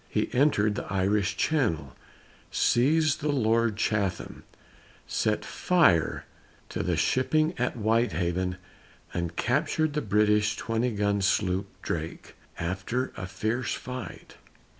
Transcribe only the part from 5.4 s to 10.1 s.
fire to the shipping at Whitehaven, and captured the